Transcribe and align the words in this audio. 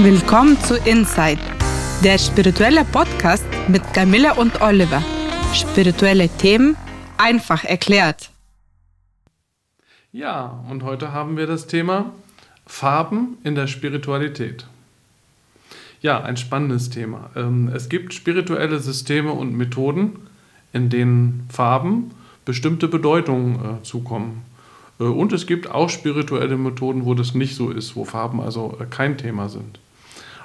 Willkommen 0.00 0.56
zu 0.60 0.76
Inside, 0.76 1.40
der 2.04 2.18
spirituelle 2.18 2.84
Podcast 2.84 3.44
mit 3.66 3.82
Camilla 3.92 4.34
und 4.34 4.60
Oliver. 4.62 5.02
Spirituelle 5.52 6.28
Themen 6.28 6.76
einfach 7.16 7.64
erklärt. 7.64 8.30
Ja, 10.12 10.64
und 10.70 10.84
heute 10.84 11.10
haben 11.10 11.36
wir 11.36 11.48
das 11.48 11.66
Thema 11.66 12.12
Farben 12.64 13.38
in 13.42 13.56
der 13.56 13.66
Spiritualität. 13.66 14.68
Ja, 16.00 16.22
ein 16.22 16.36
spannendes 16.36 16.90
Thema. 16.90 17.30
Ähm, 17.34 17.68
es 17.74 17.88
gibt 17.88 18.14
spirituelle 18.14 18.78
Systeme 18.78 19.32
und 19.32 19.56
Methoden, 19.56 20.28
in 20.72 20.90
denen 20.90 21.48
Farben 21.50 22.12
bestimmte 22.44 22.86
Bedeutungen 22.86 23.56
äh, 23.56 23.82
zukommen. 23.82 24.44
Äh, 25.00 25.02
und 25.02 25.32
es 25.32 25.48
gibt 25.48 25.68
auch 25.68 25.90
spirituelle 25.90 26.56
Methoden, 26.56 27.04
wo 27.04 27.14
das 27.14 27.34
nicht 27.34 27.56
so 27.56 27.70
ist, 27.70 27.96
wo 27.96 28.04
Farben 28.04 28.40
also 28.40 28.78
äh, 28.80 28.84
kein 28.84 29.18
Thema 29.18 29.48
sind. 29.48 29.80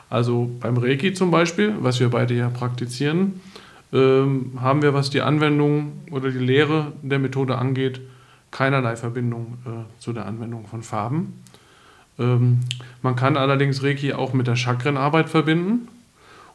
Also 0.09 0.49
beim 0.59 0.77
Reiki 0.77 1.13
zum 1.13 1.31
Beispiel, 1.31 1.75
was 1.79 1.99
wir 1.99 2.09
beide 2.09 2.33
ja 2.33 2.49
praktizieren, 2.49 3.41
ähm, 3.91 4.53
haben 4.59 4.81
wir, 4.81 4.93
was 4.93 5.09
die 5.09 5.21
Anwendung 5.21 5.93
oder 6.11 6.31
die 6.31 6.39
Lehre 6.39 6.93
der 7.01 7.19
Methode 7.19 7.57
angeht, 7.57 8.01
keinerlei 8.51 8.95
Verbindung 8.95 9.57
äh, 9.65 9.99
zu 9.99 10.13
der 10.13 10.25
Anwendung 10.25 10.67
von 10.67 10.83
Farben. 10.83 11.33
Ähm, 12.19 12.59
man 13.01 13.15
kann 13.15 13.37
allerdings 13.37 13.83
Reiki 13.83 14.13
auch 14.13 14.33
mit 14.33 14.47
der 14.47 14.55
Chakrenarbeit 14.55 15.29
verbinden 15.29 15.87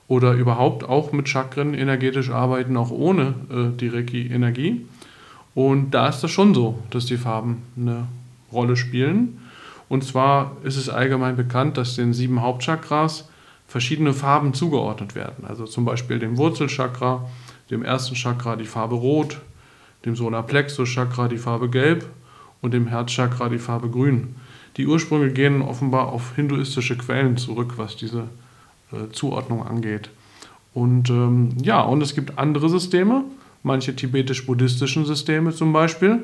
oder 0.07 0.33
überhaupt 0.33 0.85
auch 0.85 1.13
mit 1.13 1.29
Chakren 1.29 1.75
energetisch 1.75 2.31
arbeiten, 2.31 2.77
auch 2.77 2.91
ohne 2.91 3.35
äh, 3.51 3.77
die 3.77 3.89
Reiki-Energie. 3.89 4.87
Und 5.55 5.91
da 5.91 6.09
ist 6.09 6.21
das 6.21 6.31
schon 6.31 6.55
so, 6.55 6.79
dass 6.91 7.07
die 7.07 7.17
Farben 7.17 7.63
eine 7.77 8.07
Rolle 8.53 8.77
spielen. 8.77 9.39
Und 9.89 10.05
zwar 10.05 10.57
ist 10.63 10.77
es 10.77 10.89
allgemein 10.89 11.37
bekannt, 11.37 11.77
dass 11.77 11.97
den 11.97 12.13
sieben 12.13 12.43
Hauptchakras 12.43 13.29
verschiedene 13.69 14.15
Farben 14.15 14.55
zugeordnet 14.55 15.15
werden. 15.15 15.45
Also 15.47 15.67
zum 15.67 15.85
Beispiel 15.85 16.19
dem 16.19 16.37
Wurzelchakra, 16.37 17.29
dem 17.71 17.85
ersten 17.85 18.17
Chakra 18.17 18.57
die 18.57 18.65
Farbe 18.65 18.97
Rot, 18.97 19.39
dem 20.05 20.17
Solarplexus-Chakra 20.17 21.29
die 21.29 21.37
Farbe 21.37 21.69
Gelb 21.69 22.07
und 22.63 22.73
dem 22.73 22.89
Herzchakra 22.89 23.49
die 23.51 23.59
Farbe 23.59 23.91
Grün. 23.91 24.35
Die 24.79 24.87
Ursprünge 24.87 25.31
gehen 25.31 25.61
offenbar 25.61 26.09
auf 26.09 26.35
hinduistische 26.35 26.97
Quellen 26.97 27.37
zurück, 27.37 27.75
was 27.77 27.97
diese 27.97 28.29
äh, 28.91 29.13
Zuordnung 29.13 29.67
angeht. 29.67 30.09
Und 30.73 31.11
ähm, 31.11 31.51
ja, 31.63 31.83
und 31.83 32.03
es 32.03 32.15
gibt 32.15 32.39
andere 32.39 32.69
Systeme, 32.69 33.25
manche 33.63 33.95
tibetisch-buddhistischen 33.95 35.05
Systeme 35.05 35.53
zum 35.53 35.73
Beispiel, 35.73 36.23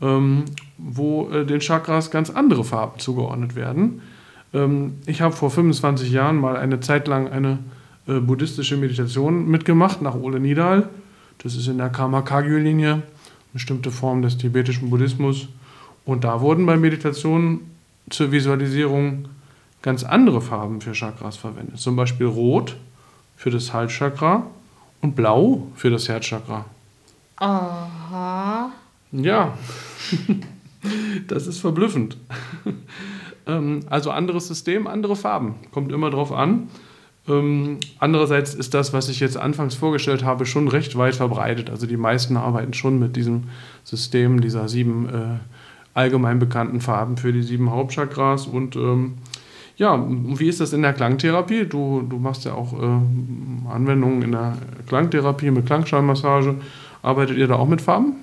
ähm, 0.00 0.44
wo 0.76 1.28
äh, 1.30 1.44
den 1.44 1.60
Chakras 1.60 2.10
ganz 2.10 2.30
andere 2.30 2.62
Farben 2.62 3.00
zugeordnet 3.00 3.56
werden. 3.56 4.02
Ähm, 4.54 4.94
ich 5.06 5.20
habe 5.20 5.34
vor 5.34 5.50
25 5.50 6.10
Jahren 6.10 6.36
mal 6.36 6.56
eine 6.56 6.80
Zeit 6.80 7.08
lang 7.08 7.28
eine 7.28 7.58
äh, 8.06 8.20
buddhistische 8.20 8.76
Meditation 8.76 9.48
mitgemacht 9.48 10.02
nach 10.02 10.14
Ole 10.14 10.40
Nidal. 10.40 10.88
Das 11.38 11.54
ist 11.54 11.68
in 11.68 11.78
der 11.78 11.90
Karma-Kagyu-Linie, 11.90 12.92
eine 12.92 13.02
bestimmte 13.52 13.90
Form 13.90 14.22
des 14.22 14.38
tibetischen 14.38 14.90
Buddhismus. 14.90 15.48
Und 16.04 16.24
da 16.24 16.40
wurden 16.40 16.66
bei 16.66 16.76
Meditationen 16.76 17.60
zur 18.10 18.32
Visualisierung 18.32 19.28
ganz 19.82 20.04
andere 20.04 20.40
Farben 20.40 20.80
für 20.80 20.92
Chakras 20.92 21.36
verwendet. 21.36 21.78
Zum 21.78 21.96
Beispiel 21.96 22.26
Rot 22.26 22.76
für 23.36 23.50
das 23.50 23.72
Halschakra 23.72 24.46
und 25.00 25.14
Blau 25.14 25.68
für 25.76 25.90
das 25.90 26.08
Herzchakra. 26.08 26.64
Aha. 27.36 28.72
Ja, 29.12 29.56
das 31.28 31.46
ist 31.46 31.60
verblüffend. 31.60 32.16
Ähm, 33.48 33.80
also 33.88 34.10
anderes 34.10 34.46
System, 34.46 34.86
andere 34.86 35.16
Farben. 35.16 35.56
Kommt 35.72 35.90
immer 35.90 36.10
drauf 36.10 36.30
an. 36.30 36.68
Ähm, 37.28 37.78
andererseits 37.98 38.54
ist 38.54 38.74
das, 38.74 38.92
was 38.92 39.08
ich 39.08 39.20
jetzt 39.20 39.36
anfangs 39.36 39.74
vorgestellt 39.74 40.24
habe, 40.24 40.46
schon 40.46 40.68
recht 40.68 40.96
weit 40.96 41.16
verbreitet. 41.16 41.70
Also 41.70 41.86
die 41.86 41.96
meisten 41.96 42.36
arbeiten 42.36 42.74
schon 42.74 42.98
mit 42.98 43.16
diesem 43.16 43.44
System 43.84 44.40
dieser 44.40 44.68
sieben 44.68 45.08
äh, 45.08 45.38
allgemein 45.94 46.38
bekannten 46.38 46.80
Farben 46.80 47.16
für 47.16 47.32
die 47.32 47.42
sieben 47.42 47.70
Hauptchakras. 47.70 48.46
Und 48.46 48.76
ähm, 48.76 49.14
ja, 49.76 50.04
wie 50.08 50.48
ist 50.48 50.60
das 50.60 50.72
in 50.72 50.82
der 50.82 50.92
Klangtherapie? 50.92 51.64
Du, 51.64 52.02
du 52.02 52.18
machst 52.18 52.44
ja 52.44 52.54
auch 52.54 52.72
äh, 52.72 53.70
Anwendungen 53.70 54.22
in 54.22 54.32
der 54.32 54.54
Klangtherapie 54.86 55.50
mit 55.50 55.66
Klangschallmassage. 55.66 56.56
Arbeitet 57.02 57.36
ihr 57.36 57.46
da 57.46 57.56
auch 57.56 57.68
mit 57.68 57.80
Farben? 57.80 58.14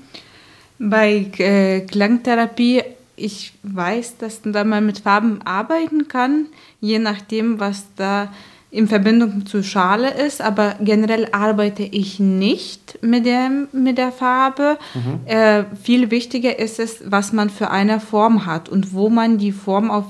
Bei 0.80 1.28
äh, 1.38 1.82
Klangtherapie 1.82 2.82
ich 3.16 3.54
weiß, 3.64 4.18
dass 4.18 4.42
man 4.44 4.54
da 4.54 4.64
mit 4.82 5.00
Farben 5.00 5.42
arbeiten 5.44 6.08
kann, 6.08 6.48
je 6.82 7.00
nachdem, 7.00 7.60
was 7.60 7.86
da 7.96 8.30
in 8.76 8.88
Verbindung 8.88 9.46
zur 9.46 9.64
Schale 9.64 10.10
ist, 10.10 10.42
aber 10.42 10.76
generell 10.82 11.30
arbeite 11.32 11.84
ich 11.84 12.20
nicht 12.20 13.00
mit, 13.02 13.26
dem, 13.26 13.70
mit 13.72 13.98
der 13.98 14.12
Farbe. 14.12 14.78
Mhm. 14.94 15.26
Äh, 15.26 15.64
viel 15.82 16.12
wichtiger 16.12 16.60
ist 16.60 16.80
es, 16.80 17.00
was 17.06 17.32
man 17.32 17.50
für 17.50 17.72
eine 17.72 18.02
Form 18.02 18.46
hat 18.46 18.68
und 18.68 18.94
wo 18.94 19.10
man 19.10 19.38
die 19.38 19.54
Form 19.54 19.90
auf, 19.90 20.06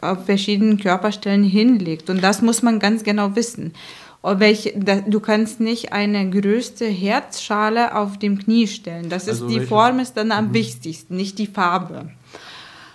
auf 0.00 0.24
verschiedenen 0.24 0.78
Körperstellen 0.78 1.42
hinlegt. 1.42 2.08
Und 2.08 2.22
das 2.22 2.42
muss 2.42 2.62
man 2.62 2.78
ganz 2.78 3.02
genau 3.02 3.34
wissen. 3.34 3.74
Welche, 4.22 4.72
du 5.06 5.20
kannst 5.20 5.60
nicht 5.60 5.92
eine 5.92 6.30
größte 6.30 6.86
Herzschale 6.86 7.94
auf 7.94 8.18
dem 8.18 8.38
Knie 8.38 8.66
stellen. 8.66 9.08
Das 9.08 9.24
ist, 9.24 9.42
also 9.42 9.48
die 9.48 9.60
Form 9.60 9.98
ist 9.98 10.16
dann 10.16 10.32
am 10.32 10.48
mhm. 10.48 10.54
wichtigsten, 10.54 11.16
nicht 11.16 11.38
die 11.38 11.46
Farbe. 11.46 12.10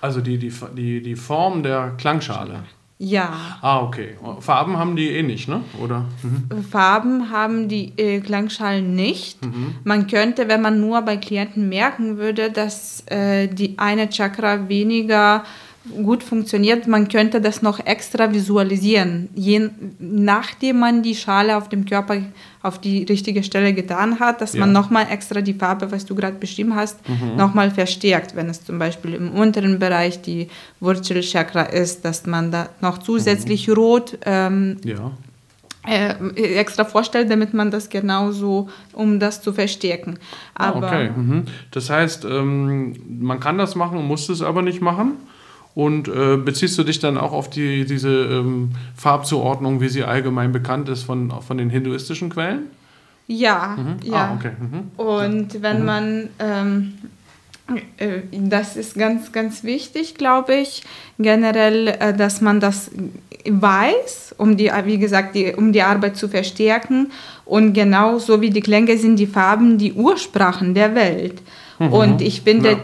Also 0.01 0.19
die, 0.21 0.37
die, 0.37 0.51
die, 0.75 1.01
die 1.01 1.15
Form 1.15 1.63
der 1.63 1.93
Klangschale. 1.97 2.63
Ja. 3.03 3.57
Ah, 3.61 3.81
okay. 3.81 4.15
Farben 4.41 4.77
haben 4.77 4.95
die 4.95 5.09
eh 5.09 5.23
nicht, 5.23 5.47
ne? 5.47 5.61
Oder? 5.81 6.05
Mhm. 6.21 6.63
Farben 6.63 7.31
haben 7.31 7.67
die 7.67 7.93
äh, 7.97 8.19
Klangschalen 8.19 8.93
nicht. 8.93 9.43
Mhm. 9.43 9.75
Man 9.83 10.05
könnte, 10.05 10.47
wenn 10.47 10.61
man 10.61 10.79
nur 10.79 11.01
bei 11.01 11.17
Klienten 11.17 11.67
merken 11.67 12.17
würde, 12.17 12.51
dass 12.51 13.03
äh, 13.07 13.47
die 13.47 13.79
eine 13.79 14.09
Chakra 14.09 14.69
weniger 14.69 15.43
gut 16.03 16.21
funktioniert, 16.21 16.87
man 16.87 17.07
könnte 17.07 17.41
das 17.41 17.63
noch 17.63 17.83
extra 17.85 18.31
visualisieren. 18.31 19.29
Je, 19.33 19.69
nachdem 19.99 20.79
man 20.79 21.01
die 21.01 21.15
Schale 21.15 21.57
auf 21.57 21.69
dem 21.69 21.85
Körper 21.85 22.17
auf 22.61 22.79
die 22.79 23.03
richtige 23.03 23.43
Stelle 23.43 23.73
getan 23.73 24.19
hat, 24.19 24.41
dass 24.41 24.53
ja. 24.53 24.59
man 24.59 24.71
nochmal 24.71 25.07
extra 25.09 25.41
die 25.41 25.55
Farbe, 25.55 25.91
was 25.91 26.05
du 26.05 26.13
gerade 26.13 26.37
beschrieben 26.37 26.75
hast, 26.75 26.97
mhm. 27.09 27.35
nochmal 27.35 27.71
verstärkt. 27.71 28.35
Wenn 28.35 28.47
es 28.49 28.63
zum 28.63 28.77
Beispiel 28.77 29.15
im 29.15 29.31
unteren 29.31 29.79
Bereich 29.79 30.21
die 30.21 30.49
Wurzelchakra 30.79 31.63
ist, 31.63 32.05
dass 32.05 32.27
man 32.27 32.51
da 32.51 32.69
noch 32.81 32.99
zusätzlich 32.99 33.67
mhm. 33.67 33.73
rot 33.73 34.19
ähm, 34.25 34.77
ja. 34.83 35.11
äh, 35.87 36.13
extra 36.59 36.85
vorstellt, 36.85 37.31
damit 37.31 37.55
man 37.55 37.71
das 37.71 37.89
genauso, 37.89 38.69
um 38.93 39.19
das 39.19 39.41
zu 39.41 39.51
verstärken. 39.51 40.19
Ah, 40.53 40.67
aber, 40.67 40.85
okay, 40.85 41.09
mhm. 41.09 41.45
das 41.71 41.89
heißt, 41.89 42.25
ähm, 42.25 42.95
man 43.19 43.39
kann 43.39 43.57
das 43.57 43.73
machen, 43.73 44.05
muss 44.05 44.29
es 44.29 44.43
aber 44.43 44.61
nicht 44.61 44.81
machen. 44.81 45.13
Und 45.73 46.07
äh, 46.09 46.37
beziehst 46.37 46.77
du 46.77 46.83
dich 46.83 46.99
dann 46.99 47.17
auch 47.17 47.31
auf 47.31 47.49
die, 47.49 47.85
diese 47.85 48.09
ähm, 48.09 48.71
Farbzuordnung, 48.95 49.79
wie 49.79 49.87
sie 49.87 50.03
allgemein 50.03 50.51
bekannt 50.51 50.89
ist 50.89 51.03
von, 51.03 51.31
von 51.41 51.57
den 51.57 51.69
hinduistischen 51.69 52.29
Quellen? 52.29 52.63
Ja, 53.27 53.77
mhm. 53.77 53.95
ja. 54.03 54.31
Ah, 54.31 54.35
okay. 54.35 54.51
Mhm. 54.59 55.03
Und 55.03 55.61
wenn 55.61 55.79
mhm. 55.79 55.85
man, 55.85 56.29
ähm, 56.39 56.93
äh, 57.97 58.19
das 58.31 58.75
ist 58.75 58.95
ganz, 58.95 59.31
ganz 59.31 59.63
wichtig, 59.63 60.15
glaube 60.15 60.55
ich, 60.55 60.83
generell, 61.17 61.87
äh, 61.87 62.13
dass 62.13 62.41
man 62.41 62.59
das 62.59 62.91
weiß, 63.49 64.35
um 64.37 64.57
die, 64.57 64.69
wie 64.83 64.97
gesagt, 64.97 65.35
die, 65.35 65.53
um 65.53 65.71
die 65.71 65.83
Arbeit 65.83 66.17
zu 66.17 66.27
verstärken. 66.27 67.11
Und 67.45 67.71
genau 67.71 68.19
so 68.19 68.41
wie 68.41 68.49
die 68.49 68.61
Klänge 68.61 68.97
sind 68.97 69.15
die 69.15 69.27
Farben 69.27 69.77
die 69.77 69.93
Ursprachen 69.93 70.73
der 70.73 70.95
Welt. 70.95 71.41
Mhm. 71.79 71.93
Und 71.93 72.21
ich 72.21 72.41
finde, 72.41 72.71
ja 72.71 72.79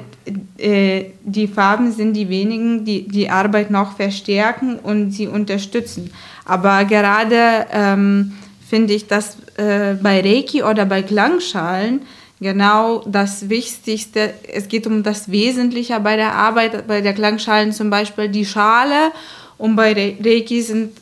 äh, 0.58 1.06
die 1.24 1.48
Farben 1.48 1.92
sind 1.92 2.14
die 2.14 2.30
wenigen, 2.30 2.86
die 2.86 3.08
die 3.08 3.30
Arbeit 3.30 3.72
noch 3.72 3.96
verstärken 3.96 4.80
und 4.80 5.12
sie 5.12 5.28
unterstützen. 5.28 6.12
Aber 6.46 6.86
gerade 6.86 7.66
ähm, 7.72 8.34
finde 8.68 8.94
ich, 8.94 9.08
dass 9.08 9.38
äh, 9.58 9.96
bei 10.02 10.22
Reiki 10.22 10.64
oder 10.64 10.86
bei 10.86 11.02
Klangschalen 11.02 12.02
genau 12.40 13.04
das 13.08 13.50
Wichtigste, 13.50 14.34
es 14.54 14.68
geht 14.68 14.88
um 14.88 15.04
das 15.04 15.32
Wesentliche 15.32 16.00
bei 16.00 16.16
der 16.16 16.34
Arbeit, 16.34 16.88
bei 16.88 17.02
der 17.02 17.14
Klangschalen 17.14 17.72
zum 17.72 17.90
Beispiel 17.90 18.30
die 18.30 18.46
Schale 18.46 19.12
und 19.58 19.76
bei 19.76 19.94
Reiki 20.24 20.62
sind 20.62 20.94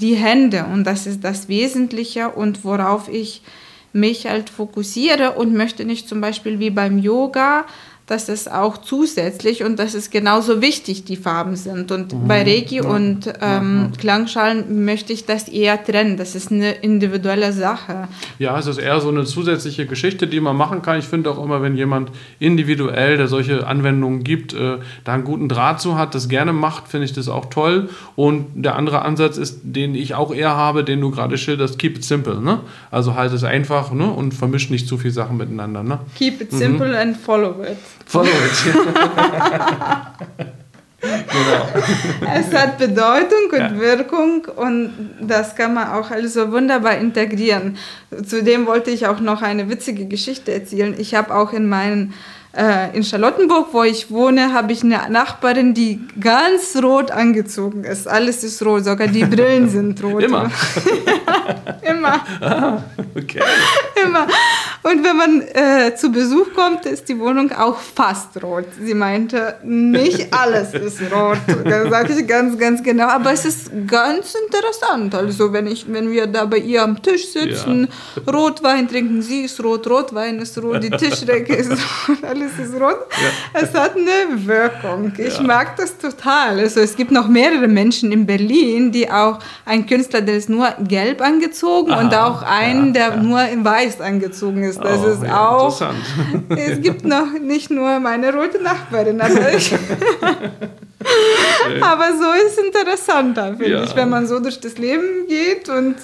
die 0.00 0.14
Hände 0.16 0.66
und 0.72 0.84
das 0.84 1.06
ist 1.06 1.22
das 1.22 1.48
Wesentliche 1.48 2.30
und 2.30 2.64
worauf 2.64 3.08
ich 3.08 3.42
mich 3.92 4.26
halt 4.26 4.50
fokussiere 4.50 5.32
und 5.32 5.54
möchte 5.54 5.84
nicht 5.84 6.08
zum 6.08 6.20
Beispiel 6.20 6.58
wie 6.58 6.70
beim 6.70 6.98
Yoga 6.98 7.64
dass 8.12 8.28
es 8.28 8.46
auch 8.46 8.76
zusätzlich 8.76 9.64
und 9.64 9.78
dass 9.78 9.94
es 9.94 10.10
genauso 10.10 10.60
wichtig 10.60 11.04
die 11.04 11.16
Farben 11.16 11.56
sind. 11.56 11.90
Und 11.90 12.12
mhm. 12.12 12.28
bei 12.28 12.42
Reiki 12.42 12.76
ja. 12.76 12.84
und 12.84 13.26
ähm, 13.40 13.88
ja. 13.90 13.98
Klangschalen 13.98 14.84
möchte 14.84 15.14
ich 15.14 15.24
das 15.24 15.48
eher 15.48 15.82
trennen. 15.82 16.18
Das 16.18 16.34
ist 16.34 16.52
eine 16.52 16.72
individuelle 16.72 17.52
Sache. 17.54 18.08
Ja, 18.38 18.58
es 18.58 18.66
ist 18.66 18.76
eher 18.76 19.00
so 19.00 19.08
eine 19.08 19.24
zusätzliche 19.24 19.86
Geschichte, 19.86 20.26
die 20.26 20.40
man 20.40 20.56
machen 20.56 20.82
kann. 20.82 20.98
Ich 20.98 21.06
finde 21.06 21.30
auch 21.30 21.42
immer, 21.42 21.62
wenn 21.62 21.74
jemand 21.74 22.10
individuell, 22.38 23.16
der 23.16 23.28
solche 23.28 23.66
Anwendungen 23.66 24.24
gibt, 24.24 24.52
äh, 24.52 24.78
da 25.04 25.14
einen 25.14 25.24
guten 25.24 25.48
Draht 25.48 25.80
zu 25.80 25.96
hat, 25.96 26.14
das 26.14 26.28
gerne 26.28 26.52
macht, 26.52 26.88
finde 26.88 27.06
ich 27.06 27.14
das 27.14 27.30
auch 27.30 27.46
toll. 27.46 27.88
Und 28.14 28.48
der 28.54 28.76
andere 28.76 29.02
Ansatz 29.02 29.38
ist, 29.38 29.60
den 29.62 29.94
ich 29.94 30.14
auch 30.14 30.34
eher 30.34 30.54
habe, 30.54 30.84
den 30.84 31.00
du 31.00 31.10
gerade 31.10 31.38
schilderst, 31.38 31.78
keep 31.78 31.96
it 31.96 32.04
simple. 32.04 32.42
Ne? 32.42 32.60
Also 32.90 33.14
halt 33.14 33.32
es 33.32 33.42
einfach 33.42 33.90
ne? 33.90 34.10
und 34.12 34.34
vermischt 34.34 34.70
nicht 34.70 34.86
zu 34.86 34.98
viele 34.98 35.14
Sachen 35.14 35.38
miteinander. 35.38 35.82
Ne? 35.82 35.98
Keep 36.14 36.42
it 36.42 36.52
simple 36.52 36.88
mhm. 36.88 36.94
and 36.94 37.16
follow 37.16 37.62
it. 37.62 37.78
It. 38.06 38.74
genau. 41.02 41.66
Es 42.34 42.54
hat 42.54 42.78
Bedeutung 42.78 43.50
und 43.52 43.58
ja. 43.58 43.78
Wirkung 43.78 44.46
und 44.56 45.10
das 45.20 45.56
kann 45.56 45.74
man 45.74 45.88
auch 45.88 46.10
also 46.10 46.52
wunderbar 46.52 46.96
integrieren. 46.98 47.76
Zudem 48.24 48.66
wollte 48.66 48.90
ich 48.90 49.06
auch 49.06 49.20
noch 49.20 49.42
eine 49.42 49.68
witzige 49.68 50.06
Geschichte 50.06 50.52
erzählen. 50.52 50.94
Ich 50.98 51.14
habe 51.14 51.34
auch 51.34 51.52
in 51.52 51.68
meinen 51.68 52.10
äh, 52.10 52.14
in 52.92 53.02
Charlottenburg, 53.02 53.68
wo 53.72 53.82
ich 53.82 54.10
wohne, 54.10 54.52
habe 54.52 54.72
ich 54.72 54.82
eine 54.82 55.08
Nachbarin, 55.08 55.72
die 55.72 56.00
ganz 56.20 56.76
rot 56.82 57.10
angezogen 57.10 57.84
ist. 57.84 58.06
Alles 58.06 58.44
ist 58.44 58.62
rot, 58.62 58.84
sogar 58.84 59.08
die 59.08 59.24
Brillen 59.24 59.68
sind 59.70 60.02
rot. 60.02 60.22
Immer. 60.22 60.50
Immer. 61.82 62.24
Ah, 62.40 62.82
okay. 63.16 63.40
Immer. 64.04 64.26
Und 64.82 65.04
wenn 65.04 65.16
man 65.16 65.42
äh, 65.42 65.94
zu 65.94 66.10
Besuch 66.10 66.52
kommt, 66.54 66.86
ist 66.86 67.08
die 67.08 67.18
Wohnung 67.18 67.52
auch 67.52 67.78
fast 67.78 68.42
rot. 68.42 68.66
Sie 68.80 68.94
meinte, 68.94 69.56
nicht 69.62 70.32
alles 70.32 70.74
ist 70.74 71.00
rot. 71.12 71.38
Das 71.64 71.88
sage 71.88 72.14
ich 72.18 72.26
ganz, 72.26 72.58
ganz 72.58 72.82
genau. 72.82 73.06
Aber 73.06 73.32
es 73.32 73.44
ist 73.44 73.70
ganz 73.86 74.34
interessant. 74.34 75.14
Also 75.14 75.52
wenn, 75.52 75.66
ich, 75.66 75.86
wenn 75.88 76.10
wir 76.10 76.26
da 76.26 76.44
bei 76.44 76.58
ihr 76.58 76.82
am 76.82 77.00
Tisch 77.02 77.28
sitzen, 77.28 77.88
ja. 78.16 78.32
Rotwein 78.32 78.88
trinken, 78.88 79.22
sie 79.22 79.42
ist 79.42 79.62
rot, 79.62 79.86
Rotwein 79.88 80.38
ist 80.40 80.60
rot, 80.60 80.82
die 80.82 80.90
Tischdecke 80.90 81.54
ist 81.54 81.70
rot, 81.70 82.24
alles 82.42 82.58
ist 82.58 82.80
rot. 82.80 83.06
Ja. 83.10 83.60
Es 83.60 83.74
hat 83.74 83.96
eine 83.96 84.46
Wirkung. 84.46 85.12
Ich 85.16 85.36
ja. 85.36 85.42
mag 85.42 85.76
das 85.76 85.96
total. 85.96 86.58
Also 86.58 86.80
es 86.80 86.96
gibt 86.96 87.10
noch 87.10 87.28
mehrere 87.28 87.68
Menschen 87.68 88.12
in 88.12 88.26
Berlin, 88.26 88.92
die 88.92 89.10
auch 89.10 89.38
ein 89.64 89.86
Künstler, 89.86 90.20
der 90.20 90.36
ist 90.36 90.48
nur 90.48 90.74
gelb 90.86 91.20
angezogen 91.20 91.92
Aha, 91.92 92.00
und 92.00 92.14
auch 92.14 92.42
einen, 92.42 92.92
der 92.92 93.16
nur 93.16 93.42
in 93.42 93.64
weiß 93.64 94.00
angezogen 94.00 94.64
ist. 94.64 94.82
Das 94.82 95.00
oh, 95.04 95.08
ist 95.08 95.30
auch. 95.30 95.82
Es 96.48 96.80
gibt 96.80 97.04
noch 97.04 97.32
nicht 97.40 97.70
nur 97.70 97.98
meine 98.00 98.32
rote 98.32 98.62
Nachbarin, 98.62 99.20
aber, 99.20 99.52
ich, 99.56 99.72
aber 101.80 102.08
so 102.18 102.46
ist 102.46 102.58
interessanter, 102.58 103.54
finde 103.56 103.70
ja. 103.70 103.84
ich, 103.84 103.96
wenn 103.96 104.08
man 104.08 104.26
so 104.26 104.40
durch 104.40 104.60
das 104.60 104.78
Leben 104.78 105.26
geht 105.28 105.68
und 105.68 105.96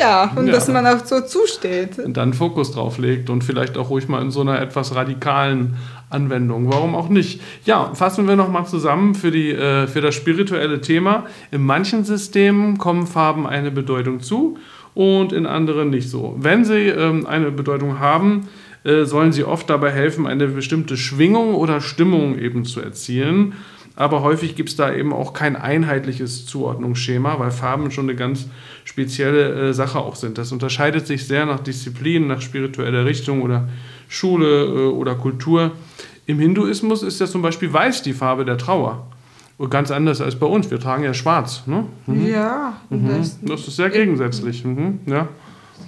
ja, 0.00 0.32
und 0.36 0.46
ja. 0.46 0.52
dass 0.52 0.68
man 0.68 0.86
auch 0.86 1.04
so 1.04 1.20
zusteht. 1.20 1.98
Und 1.98 2.16
dann 2.16 2.34
Fokus 2.34 2.72
drauf 2.72 2.98
legt 2.98 3.30
und 3.30 3.44
vielleicht 3.44 3.76
auch 3.76 3.90
ruhig 3.90 4.08
mal 4.08 4.22
in 4.22 4.30
so 4.30 4.40
einer 4.40 4.60
etwas 4.60 4.94
radikalen 4.94 5.76
Anwendung. 6.10 6.70
Warum 6.70 6.94
auch 6.94 7.08
nicht? 7.08 7.40
Ja, 7.64 7.94
fassen 7.94 8.26
wir 8.26 8.36
nochmal 8.36 8.66
zusammen 8.66 9.14
für, 9.14 9.30
die, 9.30 9.50
äh, 9.50 9.86
für 9.86 10.00
das 10.00 10.14
spirituelle 10.14 10.80
Thema. 10.80 11.26
In 11.50 11.62
manchen 11.62 12.04
Systemen 12.04 12.78
kommen 12.78 13.06
Farben 13.06 13.46
eine 13.46 13.70
Bedeutung 13.70 14.20
zu 14.20 14.56
und 14.94 15.32
in 15.32 15.46
anderen 15.46 15.90
nicht 15.90 16.08
so. 16.08 16.34
Wenn 16.38 16.64
sie 16.64 16.88
ähm, 16.88 17.26
eine 17.26 17.50
Bedeutung 17.50 17.98
haben, 17.98 18.48
äh, 18.84 19.04
sollen 19.04 19.32
sie 19.32 19.44
oft 19.44 19.68
dabei 19.68 19.90
helfen, 19.90 20.26
eine 20.26 20.46
bestimmte 20.48 20.96
Schwingung 20.96 21.54
oder 21.54 21.80
Stimmung 21.80 22.38
eben 22.38 22.64
zu 22.64 22.80
erzielen. 22.80 23.54
Aber 23.98 24.22
häufig 24.22 24.54
gibt 24.54 24.68
es 24.68 24.76
da 24.76 24.94
eben 24.94 25.12
auch 25.12 25.32
kein 25.32 25.56
einheitliches 25.56 26.46
Zuordnungsschema, 26.46 27.40
weil 27.40 27.50
Farben 27.50 27.90
schon 27.90 28.04
eine 28.04 28.14
ganz 28.14 28.46
spezielle 28.84 29.70
äh, 29.70 29.74
Sache 29.74 29.98
auch 29.98 30.14
sind. 30.14 30.38
Das 30.38 30.52
unterscheidet 30.52 31.08
sich 31.08 31.26
sehr 31.26 31.46
nach 31.46 31.58
Disziplin, 31.58 32.28
nach 32.28 32.40
spiritueller 32.40 33.04
Richtung 33.04 33.42
oder 33.42 33.68
Schule 34.08 34.66
äh, 34.66 34.86
oder 34.86 35.16
Kultur. 35.16 35.72
Im 36.26 36.38
Hinduismus 36.38 37.02
ist 37.02 37.18
ja 37.18 37.26
zum 37.26 37.42
Beispiel 37.42 37.72
weiß 37.72 38.02
die 38.02 38.12
Farbe 38.12 38.44
der 38.44 38.56
Trauer. 38.56 39.04
Ganz 39.68 39.90
anders 39.90 40.20
als 40.20 40.36
bei 40.36 40.46
uns. 40.46 40.70
Wir 40.70 40.78
tragen 40.78 41.02
ja 41.02 41.12
schwarz. 41.12 41.64
Ne? 41.66 41.84
Mhm. 42.06 42.24
Ja, 42.28 42.74
mhm. 42.90 43.08
Das, 43.08 43.38
das, 43.42 43.66
ist 43.66 43.74
sehr 43.74 43.90
gegensätzlich. 43.90 44.64
Mhm. 44.64 45.00
Ja. 45.06 45.26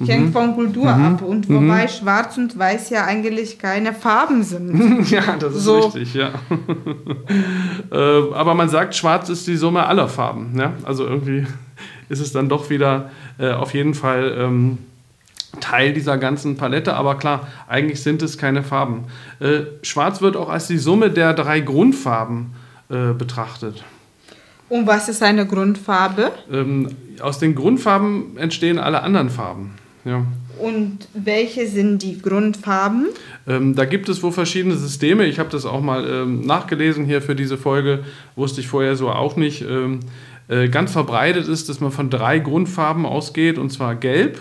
Hängt 0.06 0.26
mhm. 0.29 0.32
von 0.32 0.55
Kultur 0.55 0.93
mhm. 0.93 1.05
ab. 1.05 1.23
Und 1.23 1.49
wobei 1.49 1.85
mhm. 1.85 1.88
schwarz 1.88 2.38
und 2.38 2.58
weiß 2.58 2.91
ja 2.91 3.05
eigentlich 3.05 3.58
keine 3.58 3.93
Farben 3.93 4.43
sind. 4.43 5.11
ja, 5.11 5.37
das 5.38 5.56
ist 5.56 5.64
so. 5.64 5.79
richtig, 5.79 6.14
ja. 6.14 6.31
äh, 7.93 8.35
aber 8.35 8.55
man 8.55 8.69
sagt, 8.69 8.94
schwarz 8.94 9.29
ist 9.29 9.47
die 9.47 9.56
Summe 9.56 9.87
aller 9.87 10.08
Farben. 10.08 10.58
Ja? 10.58 10.73
Also 10.85 11.06
irgendwie 11.06 11.47
ist 12.08 12.20
es 12.20 12.32
dann 12.32 12.49
doch 12.49 12.70
wieder 12.70 13.11
äh, 13.38 13.52
auf 13.52 13.75
jeden 13.75 13.94
Fall. 13.94 14.35
Ähm, 14.38 14.79
Teil 15.58 15.93
dieser 15.93 16.17
ganzen 16.17 16.56
Palette, 16.56 16.94
aber 16.94 17.17
klar, 17.17 17.49
eigentlich 17.67 18.05
sind 18.05 18.23
es 18.23 18.38
keine 18.38 18.62
Farben. 18.62 19.06
Äh, 19.41 19.62
Schwarz 19.82 20.23
wird 20.23 20.37
auch 20.37 20.49
als 20.49 20.69
die 20.69 20.79
Summe 20.79 21.11
der 21.11 21.35
drei 21.35 21.58
Grundfarben 21.58 22.52
äh, 22.88 23.12
betrachtet. 23.12 23.82
Und 24.69 24.87
was 24.87 25.08
ist 25.08 25.23
eine 25.25 25.47
Grundfarbe? 25.47 26.31
Ähm, 26.52 26.88
aus 27.20 27.41
den 27.41 27.56
Grundfarben 27.56 28.37
entstehen 28.37 28.79
alle 28.79 29.02
anderen 29.02 29.29
Farben. 29.29 29.75
Ja. 30.05 30.25
Und 30.58 31.08
welche 31.14 31.67
sind 31.67 32.02
die 32.02 32.20
Grundfarben? 32.20 33.08
Ähm, 33.47 33.75
da 33.75 33.85
gibt 33.85 34.08
es 34.08 34.23
wohl 34.23 34.32
verschiedene 34.32 34.76
Systeme. 34.76 35.26
Ich 35.26 35.38
habe 35.38 35.50
das 35.50 35.67
auch 35.67 35.81
mal 35.81 36.08
ähm, 36.08 36.41
nachgelesen 36.43 37.05
hier 37.05 37.23
für 37.23 37.35
diese 37.35 37.58
Folge. 37.58 38.05
Wusste 38.37 38.61
ich 38.61 38.69
vorher 38.69 38.97
so 38.97 39.11
auch 39.11 39.37
nicht. 39.37 39.62
Ähm, 39.62 40.00
äh, 40.49 40.69
ganz 40.69 40.93
verbreitet 40.93 41.49
ist, 41.49 41.69
dass 41.69 41.81
man 41.81 41.93
von 41.93 42.11
drei 42.11 42.38
Grundfarben 42.38 43.06
ausgeht, 43.06 43.58
und 43.58 43.70
zwar 43.70 43.94
Gelb, 43.94 44.41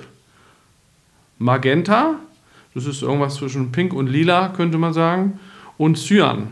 Magenta, 1.38 2.16
das 2.74 2.86
ist 2.86 3.02
irgendwas 3.02 3.36
zwischen 3.36 3.72
Pink 3.72 3.94
und 3.94 4.08
Lila, 4.08 4.50
könnte 4.50 4.78
man 4.78 4.94
sagen, 4.94 5.40
und 5.78 5.98
Cyan 5.98 6.52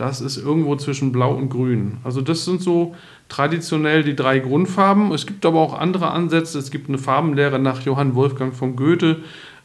das 0.00 0.22
ist 0.22 0.38
irgendwo 0.38 0.76
zwischen 0.76 1.12
Blau 1.12 1.34
und 1.34 1.50
Grün. 1.50 1.98
Also 2.04 2.22
das 2.22 2.46
sind 2.46 2.62
so 2.62 2.94
traditionell 3.28 4.02
die 4.02 4.16
drei 4.16 4.38
Grundfarben. 4.38 5.12
Es 5.12 5.26
gibt 5.26 5.44
aber 5.44 5.60
auch 5.60 5.78
andere 5.78 6.10
Ansätze. 6.10 6.58
Es 6.58 6.70
gibt 6.70 6.88
eine 6.88 6.96
Farbenlehre 6.96 7.58
nach 7.58 7.82
Johann 7.82 8.14
Wolfgang 8.14 8.54
von 8.54 8.76
Goethe, 8.76 9.18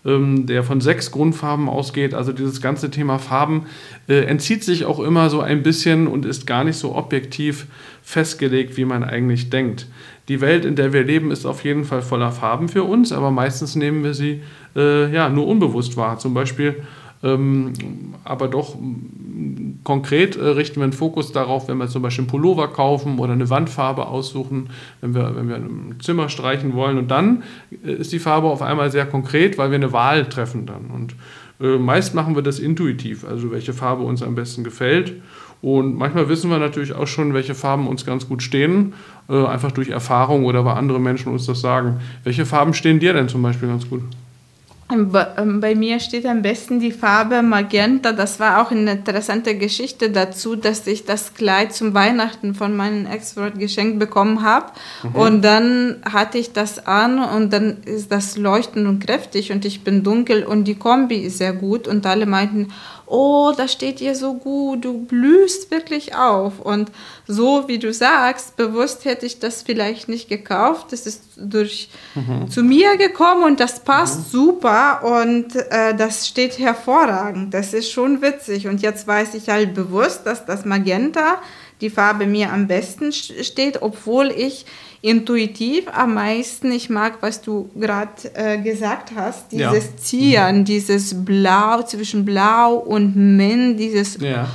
ähm, 0.05 0.45
der 0.45 0.63
von 0.63 0.81
sechs 0.81 1.11
Grundfarben 1.11 1.69
ausgeht. 1.69 2.13
Also 2.13 2.33
dieses 2.33 2.61
ganze 2.61 2.91
Thema 2.91 3.17
Farben 3.17 3.67
äh, 4.09 4.25
entzieht 4.25 4.65
sich 4.65 4.83
auch 4.83 4.99
immer 4.99 5.29
so 5.29 5.39
ein 5.39 5.63
bisschen 5.63 6.07
und 6.07 6.25
ist 6.25 6.45
gar 6.45 6.65
nicht 6.65 6.77
so 6.77 6.95
objektiv 6.95 7.67
festgelegt, 8.03 8.75
wie 8.75 8.85
man 8.85 9.05
eigentlich 9.05 9.49
denkt. 9.49 9.87
Die 10.27 10.41
Welt, 10.41 10.65
in 10.65 10.75
der 10.75 10.91
wir 10.91 11.03
leben, 11.05 11.31
ist 11.31 11.45
auf 11.45 11.63
jeden 11.63 11.85
Fall 11.85 12.01
voller 12.01 12.33
Farben 12.33 12.67
für 12.67 12.83
uns, 12.83 13.13
aber 13.13 13.31
meistens 13.31 13.75
nehmen 13.75 14.03
wir 14.03 14.13
sie 14.13 14.41
äh, 14.75 15.13
ja, 15.13 15.29
nur 15.29 15.47
unbewusst 15.47 15.95
wahr. 15.95 16.19
Zum 16.19 16.33
Beispiel 16.33 16.83
aber 18.23 18.47
doch 18.47 18.75
konkret 19.83 20.35
äh, 20.35 20.43
richten 20.43 20.77
wir 20.77 20.83
einen 20.83 20.93
Fokus 20.93 21.31
darauf, 21.31 21.67
wenn 21.67 21.77
wir 21.77 21.87
zum 21.87 22.01
Beispiel 22.01 22.23
einen 22.23 22.29
Pullover 22.29 22.67
kaufen 22.67 23.19
oder 23.19 23.33
eine 23.33 23.49
Wandfarbe 23.49 24.07
aussuchen, 24.07 24.69
wenn 25.01 25.15
wir, 25.15 25.35
wenn 25.35 25.47
wir 25.47 25.55
ein 25.55 25.95
Zimmer 26.01 26.29
streichen 26.29 26.73
wollen. 26.73 26.97
Und 26.97 27.09
dann 27.09 27.43
äh, 27.85 27.93
ist 27.93 28.11
die 28.11 28.19
Farbe 28.19 28.47
auf 28.47 28.61
einmal 28.61 28.91
sehr 28.91 29.05
konkret, 29.05 29.57
weil 29.57 29.71
wir 29.71 29.75
eine 29.75 29.93
Wahl 29.93 30.25
treffen 30.25 30.65
dann. 30.65 30.91
Und 30.93 31.15
äh, 31.59 31.77
meist 31.77 32.13
machen 32.15 32.35
wir 32.35 32.41
das 32.41 32.59
intuitiv, 32.59 33.25
also 33.25 33.51
welche 33.51 33.73
Farbe 33.73 34.03
uns 34.03 34.21
am 34.21 34.35
besten 34.35 34.63
gefällt. 34.63 35.13
Und 35.61 35.95
manchmal 35.95 36.29
wissen 36.29 36.51
wir 36.51 36.59
natürlich 36.59 36.93
auch 36.93 37.07
schon, 37.07 37.33
welche 37.33 37.55
Farben 37.55 37.87
uns 37.87 38.05
ganz 38.05 38.27
gut 38.27 38.43
stehen, 38.43 38.93
einfach 39.27 39.71
durch 39.71 39.89
Erfahrung 39.89 40.45
oder 40.45 40.63
weil 40.63 40.75
andere 40.75 40.99
Menschen 40.99 41.31
uns 41.31 41.47
das 41.47 41.61
sagen. 41.61 42.01
Welche 42.23 42.45
Farben 42.45 42.75
stehen 42.75 42.99
dir 42.99 43.13
denn 43.13 43.29
zum 43.29 43.41
Beispiel 43.41 43.69
ganz 43.69 43.89
gut? 43.89 44.03
Ähm, 44.91 45.61
bei 45.61 45.73
mir 45.73 45.99
steht 45.99 46.27
am 46.27 46.43
besten 46.43 46.79
die 46.79 46.91
Farbe 46.91 47.41
Magenta. 47.41 48.11
Das 48.11 48.39
war 48.39 48.61
auch 48.61 48.69
eine 48.69 48.91
interessante 48.91 49.57
Geschichte 49.57 50.11
dazu, 50.11 50.55
dass 50.55 50.85
ich 50.85 51.05
das 51.05 51.33
Kleid 51.33 51.73
zum 51.73 51.95
Weihnachten 51.95 52.53
von 52.53 52.75
meinem 52.75 53.07
Ex-Freund 53.07 53.57
geschenkt 53.57 53.97
bekommen 53.97 54.43
habe. 54.43 54.67
Mhm. 55.01 55.15
Und 55.15 55.41
dann 55.41 55.95
hatte 56.07 56.37
ich 56.37 56.53
das 56.53 56.85
an 56.85 57.17
und 57.17 57.51
dann 57.51 57.77
ist 57.85 58.11
das 58.11 58.37
leuchtend 58.37 58.87
und 58.87 58.99
kräftig 58.99 59.51
und 59.51 59.65
ich 59.65 59.83
bin 59.83 60.03
dunkel 60.03 60.43
und 60.43 60.65
die 60.65 60.75
Kombi 60.75 61.17
ist 61.17 61.39
sehr 61.39 61.53
gut. 61.53 61.87
Und 61.87 62.05
alle 62.05 62.27
meinten, 62.27 62.67
oh, 63.07 63.53
das 63.55 63.71
steht 63.71 63.99
dir 63.99 64.15
so 64.15 64.33
gut, 64.33 64.85
du 64.85 65.05
blühst 65.05 65.71
wirklich 65.71 66.15
auf. 66.15 66.59
Und 66.59 66.91
so 67.27 67.67
wie 67.67 67.79
du 67.79 67.93
sagst, 67.93 68.55
bewusst 68.55 69.05
hätte 69.05 69.25
ich 69.25 69.39
das 69.39 69.61
vielleicht 69.61 70.09
nicht 70.09 70.29
gekauft. 70.29 70.87
Das 70.91 71.05
ist 71.05 71.23
durch 71.35 71.89
mhm. 72.15 72.49
zu 72.49 72.63
mir 72.63 72.97
gekommen 72.97 73.43
und 73.43 73.59
das 73.59 73.79
passt 73.79 74.19
mhm. 74.19 74.37
super 74.37 75.03
und 75.03 75.55
äh, 75.55 75.95
das 75.95 76.27
steht 76.27 76.59
hervorragend. 76.59 77.53
Das 77.53 77.73
ist 77.73 77.91
schon 77.91 78.21
witzig. 78.21 78.67
Und 78.67 78.81
jetzt 78.81 79.07
weiß 79.07 79.33
ich 79.35 79.49
halt 79.49 79.73
bewusst, 79.73 80.25
dass 80.25 80.45
das 80.45 80.65
Magenta 80.65 81.41
die 81.81 81.89
Farbe 81.89 82.25
mir 82.25 82.51
am 82.51 82.67
besten 82.67 83.11
steht, 83.11 83.81
obwohl 83.81 84.31
ich 84.31 84.65
intuitiv 85.01 85.85
am 85.93 86.15
meisten, 86.15 86.71
ich 86.71 86.89
mag, 86.89 87.17
was 87.21 87.41
du 87.41 87.69
gerade 87.75 88.09
äh, 88.33 88.57
gesagt 88.57 89.11
hast, 89.15 89.51
dieses 89.51 89.85
ja. 89.85 89.97
Zieren, 89.97 90.59
mhm. 90.59 90.65
dieses 90.65 91.25
Blau 91.25 91.83
zwischen 91.83 92.25
Blau 92.25 92.75
und 92.75 93.15
Mint, 93.15 93.79
dieses 93.79 94.19
ja. 94.19 94.47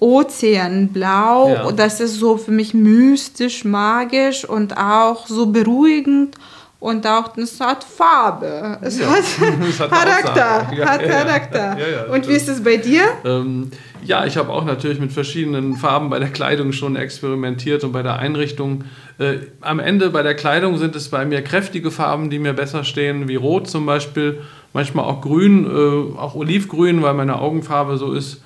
Ozeanblau, 0.00 1.48
ja. 1.54 1.72
das 1.72 2.00
ist 2.00 2.16
so 2.16 2.36
für 2.36 2.50
mich 2.50 2.74
mystisch, 2.74 3.64
magisch 3.64 4.44
und 4.44 4.76
auch 4.76 5.26
so 5.26 5.46
beruhigend 5.46 6.36
und 6.84 7.06
auch 7.06 7.34
es 7.38 7.58
hat 7.60 7.82
Farbe. 7.82 8.76
Es 8.82 8.98
ja. 8.98 9.06
hat, 9.06 9.24
es 9.68 9.80
hat 9.80 9.90
Charakter. 9.90 10.70
Ja, 10.76 10.86
hat 10.86 11.02
Charakter. 11.02 11.78
Ja, 11.78 12.12
und 12.12 12.28
wie 12.28 12.34
ist 12.34 12.46
es 12.46 12.62
bei 12.62 12.76
dir? 12.76 13.04
Ähm, 13.24 13.70
ja, 14.04 14.26
ich 14.26 14.36
habe 14.36 14.50
auch 14.50 14.64
natürlich 14.64 15.00
mit 15.00 15.12
verschiedenen 15.12 15.76
Farben 15.76 16.10
bei 16.10 16.18
der 16.18 16.28
Kleidung 16.28 16.72
schon 16.72 16.96
experimentiert 16.96 17.84
und 17.84 17.92
bei 17.92 18.02
der 18.02 18.18
Einrichtung. 18.18 18.84
Äh, 19.18 19.38
am 19.60 19.78
Ende 19.78 20.10
bei 20.10 20.22
der 20.22 20.34
Kleidung 20.34 20.76
sind 20.76 20.94
es 20.94 21.08
bei 21.08 21.24
mir 21.24 21.42
kräftige 21.42 21.90
Farben, 21.90 22.30
die 22.30 22.38
mir 22.38 22.52
besser 22.52 22.84
stehen, 22.84 23.28
wie 23.28 23.36
Rot 23.36 23.68
zum 23.68 23.86
Beispiel, 23.86 24.40
manchmal 24.72 25.06
auch 25.06 25.20
Grün, 25.20 25.64
äh, 25.64 26.18
auch 26.18 26.34
Olivgrün, 26.34 27.02
weil 27.02 27.14
meine 27.14 27.38
Augenfarbe 27.38 27.96
so 27.96 28.12
ist. 28.12 28.42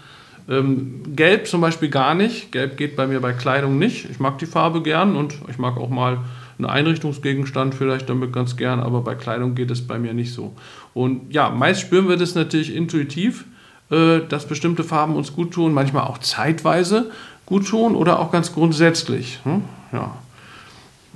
Ähm, 0.48 1.02
Gelb 1.14 1.46
zum 1.46 1.60
Beispiel 1.60 1.90
gar 1.90 2.14
nicht. 2.14 2.52
Gelb 2.52 2.76
geht 2.76 2.96
bei 2.96 3.06
mir 3.06 3.20
bei 3.20 3.32
Kleidung 3.32 3.78
nicht. 3.78 4.08
Ich 4.10 4.20
mag 4.20 4.38
die 4.38 4.46
Farbe 4.46 4.82
gern 4.82 5.16
und 5.16 5.34
ich 5.48 5.58
mag 5.58 5.76
auch 5.76 5.90
mal 5.90 6.18
einen 6.58 6.66
Einrichtungsgegenstand 6.66 7.74
vielleicht 7.74 8.08
damit 8.08 8.32
ganz 8.32 8.56
gern, 8.56 8.80
aber 8.80 9.02
bei 9.02 9.14
Kleidung 9.14 9.54
geht 9.54 9.70
es 9.70 9.86
bei 9.86 9.98
mir 9.98 10.12
nicht 10.14 10.32
so. 10.32 10.54
Und 10.94 11.32
ja, 11.32 11.50
meist 11.50 11.80
spüren 11.80 12.08
wir 12.08 12.16
das 12.16 12.34
natürlich 12.34 12.74
intuitiv, 12.74 13.44
dass 13.90 14.47
bestimmte 14.47 14.85
Farben 14.85 15.16
uns 15.16 15.33
gut 15.35 15.52
tun, 15.52 15.73
manchmal 15.73 16.04
auch 16.04 16.18
zeitweise 16.18 17.11
gut 17.47 17.66
tun 17.66 17.95
oder 17.95 18.18
auch 18.18 18.30
ganz 18.30 18.52
grundsätzlich. 18.52 19.40
Hm? 19.45 19.62
Ja. 19.92 20.11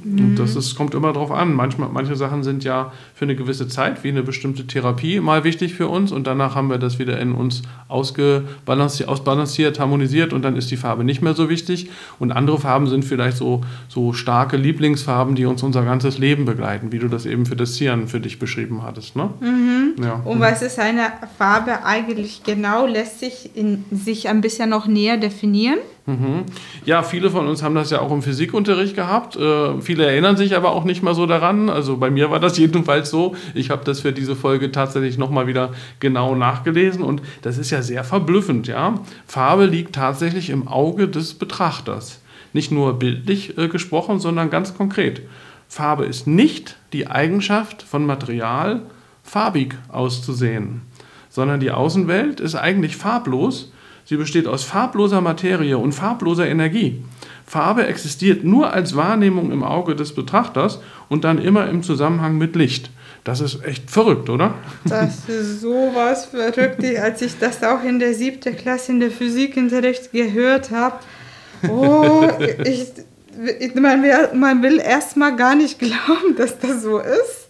Und 0.04 0.36
das 0.36 0.52
mhm. 0.54 0.58
ist, 0.58 0.74
kommt 0.74 0.94
immer 0.94 1.12
drauf 1.12 1.30
an. 1.30 1.54
Manchmal, 1.54 1.88
manche 1.90 2.16
Sachen 2.16 2.42
sind 2.42 2.64
ja 2.64 2.92
für 3.14 3.24
eine 3.24 3.36
gewisse 3.36 3.68
Zeit, 3.68 4.04
wie 4.04 4.08
eine 4.08 4.22
bestimmte 4.22 4.66
Therapie, 4.66 5.20
mal 5.20 5.44
wichtig 5.44 5.74
für 5.74 5.88
uns 5.88 6.12
und 6.12 6.26
danach 6.26 6.54
haben 6.54 6.70
wir 6.70 6.78
das 6.78 6.98
wieder 6.98 7.18
in 7.18 7.32
uns 7.32 7.62
ausgebalanciert, 7.88 9.08
ausbalanciert, 9.08 9.78
harmonisiert 9.78 10.32
und 10.32 10.42
dann 10.42 10.56
ist 10.56 10.70
die 10.70 10.76
Farbe 10.76 11.04
nicht 11.04 11.22
mehr 11.22 11.34
so 11.34 11.48
wichtig. 11.48 11.90
Und 12.18 12.32
andere 12.32 12.58
Farben 12.58 12.86
sind 12.86 13.04
vielleicht 13.04 13.36
so, 13.36 13.62
so 13.88 14.12
starke 14.12 14.56
Lieblingsfarben, 14.56 15.34
die 15.34 15.44
uns 15.44 15.62
unser 15.62 15.84
ganzes 15.84 16.18
Leben 16.18 16.44
begleiten, 16.44 16.92
wie 16.92 16.98
du 16.98 17.08
das 17.08 17.26
eben 17.26 17.46
für 17.46 17.56
das 17.56 17.74
Zieren 17.74 18.08
für 18.08 18.20
dich 18.20 18.38
beschrieben 18.38 18.82
hattest. 18.82 19.16
Ne? 19.16 19.30
Mhm. 19.40 20.02
Ja. 20.02 20.20
Und 20.24 20.40
was 20.40 20.62
ist 20.62 20.78
eine 20.78 21.12
Farbe 21.38 21.84
eigentlich 21.84 22.42
genau? 22.44 22.86
Lässt 22.86 23.20
sich 23.20 23.50
in 23.54 23.84
sich 23.90 24.28
ein 24.28 24.40
bisschen 24.40 24.70
noch 24.70 24.86
näher 24.86 25.16
definieren? 25.16 25.78
Mhm. 26.04 26.46
Ja, 26.84 27.04
viele 27.04 27.30
von 27.30 27.46
uns 27.46 27.62
haben 27.62 27.76
das 27.76 27.90
ja 27.90 28.00
auch 28.00 28.10
im 28.10 28.22
Physikunterricht 28.22 28.96
gehabt. 28.96 29.36
Äh, 29.36 29.80
viele 29.80 30.04
erinnern 30.04 30.36
sich 30.36 30.56
aber 30.56 30.72
auch 30.72 30.84
nicht 30.84 31.02
mehr 31.02 31.14
so 31.14 31.26
daran. 31.26 31.70
Also 31.70 31.96
bei 31.96 32.10
mir 32.10 32.30
war 32.30 32.40
das 32.40 32.58
jedenfalls 32.58 33.10
so. 33.10 33.36
Ich 33.54 33.70
habe 33.70 33.84
das 33.84 34.00
für 34.00 34.12
diese 34.12 34.34
Folge 34.34 34.72
tatsächlich 34.72 35.16
nochmal 35.16 35.46
wieder 35.46 35.70
genau 36.00 36.34
nachgelesen 36.34 37.02
und 37.02 37.22
das 37.42 37.56
ist 37.56 37.70
ja 37.70 37.82
sehr 37.82 38.02
verblüffend. 38.02 38.66
Ja? 38.66 38.96
Farbe 39.26 39.66
liegt 39.66 39.94
tatsächlich 39.94 40.50
im 40.50 40.66
Auge 40.66 41.08
des 41.08 41.34
Betrachters. 41.34 42.20
Nicht 42.52 42.72
nur 42.72 42.98
bildlich 42.98 43.56
äh, 43.56 43.68
gesprochen, 43.68 44.18
sondern 44.18 44.50
ganz 44.50 44.76
konkret. 44.76 45.22
Farbe 45.68 46.04
ist 46.04 46.26
nicht 46.26 46.76
die 46.92 47.06
Eigenschaft 47.06 47.82
von 47.82 48.04
Material, 48.04 48.82
farbig 49.22 49.76
auszusehen, 49.88 50.82
sondern 51.30 51.60
die 51.60 51.70
Außenwelt 51.70 52.40
ist 52.40 52.56
eigentlich 52.56 52.96
farblos 52.96 53.71
Sie 54.04 54.16
besteht 54.16 54.46
aus 54.46 54.64
farbloser 54.64 55.20
Materie 55.20 55.78
und 55.78 55.92
farbloser 55.92 56.46
Energie. 56.46 57.02
Farbe 57.46 57.86
existiert 57.86 58.44
nur 58.44 58.72
als 58.72 58.96
Wahrnehmung 58.96 59.52
im 59.52 59.62
Auge 59.62 59.94
des 59.94 60.14
Betrachters 60.14 60.80
und 61.08 61.24
dann 61.24 61.38
immer 61.38 61.68
im 61.68 61.82
Zusammenhang 61.82 62.38
mit 62.38 62.56
Licht. 62.56 62.90
Das 63.24 63.40
ist 63.40 63.64
echt 63.64 63.90
verrückt, 63.90 64.28
oder? 64.28 64.54
Das 64.84 65.28
ist 65.28 65.60
sowas 65.60 66.26
verrückt, 66.26 66.82
als 66.98 67.22
ich 67.22 67.38
das 67.38 67.62
auch 67.62 67.84
in 67.84 67.98
der 67.98 68.14
siebten 68.14 68.56
Klasse 68.56 68.92
in 68.92 69.00
der 69.00 69.10
Physikunterricht 69.10 70.10
gehört 70.12 70.70
habe. 70.70 70.96
Oh, 71.68 72.28
ich, 72.64 73.74
man 73.76 74.02
will, 74.02 74.12
man 74.34 74.62
will 74.62 74.80
erst 74.80 75.16
mal 75.16 75.36
gar 75.36 75.54
nicht 75.54 75.78
glauben, 75.78 76.34
dass 76.36 76.58
das 76.58 76.82
so 76.82 76.98
ist. 76.98 77.41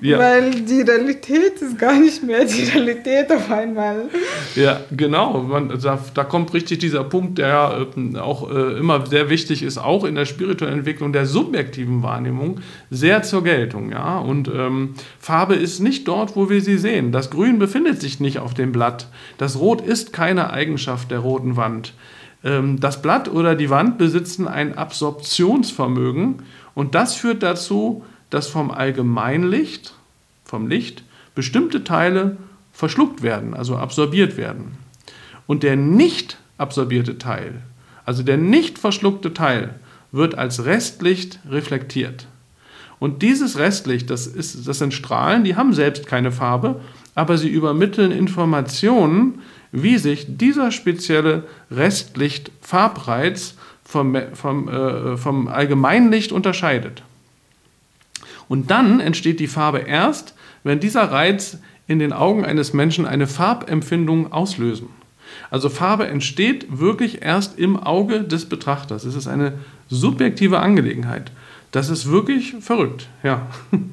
Ja. 0.00 0.18
Weil 0.18 0.50
die 0.50 0.82
Realität 0.82 1.60
ist 1.60 1.78
gar 1.78 1.98
nicht 1.98 2.22
mehr 2.22 2.44
die 2.44 2.64
Realität 2.64 3.30
auf 3.32 3.50
einmal. 3.50 4.04
Ja, 4.54 4.80
genau. 4.90 5.42
Man, 5.42 5.68
da, 5.80 5.98
da 6.14 6.24
kommt 6.24 6.52
richtig 6.54 6.78
dieser 6.78 7.04
Punkt, 7.04 7.38
der 7.38 7.86
äh, 7.96 8.18
auch 8.18 8.50
äh, 8.50 8.78
immer 8.78 9.06
sehr 9.06 9.30
wichtig 9.30 9.62
ist, 9.62 9.78
auch 9.78 10.04
in 10.04 10.14
der 10.14 10.24
spirituellen 10.24 10.78
Entwicklung 10.78 11.12
der 11.12 11.26
subjektiven 11.26 12.02
Wahrnehmung, 12.02 12.60
sehr 12.90 13.22
zur 13.22 13.42
Geltung. 13.44 13.90
Ja? 13.90 14.18
Und 14.18 14.48
ähm, 14.48 14.94
Farbe 15.18 15.54
ist 15.54 15.80
nicht 15.80 16.06
dort, 16.06 16.36
wo 16.36 16.50
wir 16.50 16.60
sie 16.60 16.78
sehen. 16.78 17.12
Das 17.12 17.30
Grün 17.30 17.58
befindet 17.58 18.00
sich 18.00 18.20
nicht 18.20 18.38
auf 18.38 18.54
dem 18.54 18.72
Blatt. 18.72 19.08
Das 19.38 19.58
Rot 19.58 19.80
ist 19.80 20.12
keine 20.12 20.50
Eigenschaft 20.50 21.10
der 21.10 21.20
roten 21.20 21.56
Wand. 21.56 21.94
Ähm, 22.44 22.78
das 22.80 23.02
Blatt 23.02 23.28
oder 23.28 23.54
die 23.54 23.70
Wand 23.70 23.98
besitzen 23.98 24.46
ein 24.46 24.76
Absorptionsvermögen 24.76 26.42
und 26.74 26.94
das 26.94 27.14
führt 27.14 27.42
dazu, 27.42 28.04
dass 28.30 28.48
vom 28.48 28.70
Allgemeinlicht, 28.70 29.94
vom 30.44 30.68
Licht, 30.68 31.02
bestimmte 31.34 31.84
Teile 31.84 32.36
verschluckt 32.72 33.22
werden, 33.22 33.54
also 33.54 33.76
absorbiert 33.76 34.36
werden. 34.36 34.78
Und 35.46 35.62
der 35.62 35.76
nicht 35.76 36.38
absorbierte 36.58 37.18
Teil, 37.18 37.62
also 38.04 38.22
der 38.22 38.36
nicht 38.36 38.78
verschluckte 38.78 39.34
Teil, 39.34 39.74
wird 40.12 40.36
als 40.36 40.64
Restlicht 40.64 41.38
reflektiert. 41.48 42.26
Und 42.98 43.22
dieses 43.22 43.58
Restlicht, 43.58 44.10
das, 44.10 44.26
ist, 44.26 44.66
das 44.66 44.78
sind 44.78 44.94
Strahlen, 44.94 45.44
die 45.44 45.56
haben 45.56 45.72
selbst 45.72 46.06
keine 46.06 46.32
Farbe, 46.32 46.80
aber 47.14 47.38
sie 47.38 47.48
übermitteln 47.48 48.10
Informationen, 48.10 49.40
wie 49.70 49.98
sich 49.98 50.26
dieser 50.28 50.70
spezielle 50.70 51.44
Restlicht-Farbreiz 51.70 53.54
vom, 53.84 54.16
vom, 54.34 54.68
äh, 54.68 55.16
vom 55.16 55.48
Allgemeinlicht 55.48 56.32
unterscheidet. 56.32 57.02
Und 58.48 58.70
dann 58.70 59.00
entsteht 59.00 59.40
die 59.40 59.46
Farbe 59.46 59.78
erst, 59.80 60.34
wenn 60.64 60.80
dieser 60.80 61.10
Reiz 61.10 61.58
in 61.86 61.98
den 61.98 62.12
Augen 62.12 62.44
eines 62.44 62.72
Menschen 62.72 63.06
eine 63.06 63.26
Farbempfindung 63.26 64.32
auslösen. 64.32 64.88
Also 65.50 65.68
Farbe 65.68 66.06
entsteht 66.06 66.66
wirklich 66.78 67.22
erst 67.22 67.58
im 67.58 67.76
Auge 67.76 68.22
des 68.22 68.46
Betrachters. 68.46 69.04
Es 69.04 69.14
ist 69.14 69.26
eine 69.26 69.54
subjektive 69.88 70.60
Angelegenheit. 70.60 71.30
Das 71.70 71.90
ist 71.90 72.10
wirklich 72.10 72.56
verrückt, 72.60 73.08
ja. 73.22 73.46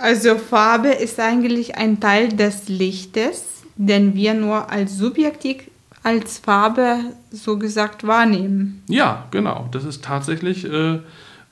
Also 0.00 0.36
Farbe 0.36 0.90
ist 0.90 1.18
eigentlich 1.18 1.76
ein 1.76 1.98
Teil 1.98 2.28
des 2.28 2.68
Lichtes, 2.68 3.64
den 3.74 4.14
wir 4.14 4.32
nur 4.34 4.70
als 4.70 4.96
subjektiv 4.96 5.62
als 6.04 6.38
Farbe 6.38 7.00
so 7.32 7.58
gesagt 7.58 8.06
wahrnehmen. 8.06 8.82
Ja, 8.88 9.26
genau. 9.32 9.68
Das 9.72 9.84
ist 9.84 10.04
tatsächlich 10.04 10.64
äh, 10.64 11.00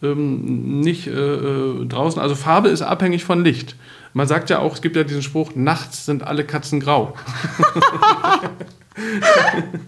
ähm, 0.03 0.81
nicht 0.81 1.07
äh, 1.07 1.11
äh, 1.11 1.87
draußen. 1.87 2.21
Also 2.21 2.35
Farbe 2.35 2.69
ist 2.69 2.83
abhängig 2.83 3.25
von 3.25 3.45
Licht. 3.45 3.77
Man 4.13 4.27
sagt 4.27 4.51
ja 4.51 4.59
auch, 4.61 4.75
es 4.75 4.83
gibt 4.83 4.97
ja 4.97 5.05
diesen 5.05 5.23
Spruch, 5.23 5.53
nachts 5.55 6.07
sind 6.07 6.27
alle 6.27 6.45
Katzen 6.45 6.81
grau. 6.81 7.15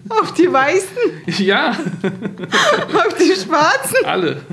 Auch 0.09 0.31
die 0.31 0.53
Weißen? 0.53 0.97
Ja. 1.39 1.71
Auch 2.93 3.13
die 3.17 3.33
Schwarzen? 3.33 4.05
Alle. 4.05 4.41